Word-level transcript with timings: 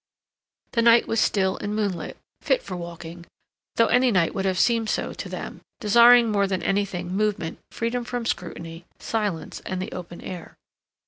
The 0.71 0.81
night 0.81 1.07
was 1.07 1.19
still 1.19 1.57
and 1.57 1.75
moonlit, 1.75 2.17
fit 2.41 2.63
for 2.63 2.75
walking, 2.75 3.27
though 3.75 3.85
any 3.85 4.09
night 4.09 4.33
would 4.33 4.45
have 4.45 4.57
seemed 4.57 4.89
so 4.89 5.13
to 5.13 5.29
them, 5.29 5.61
desiring 5.79 6.31
more 6.31 6.47
than 6.47 6.63
anything 6.63 7.15
movement, 7.15 7.59
freedom 7.69 8.03
from 8.03 8.25
scrutiny, 8.25 8.85
silence, 8.97 9.59
and 9.63 9.79
the 9.79 9.91
open 9.91 10.19
air. 10.21 10.55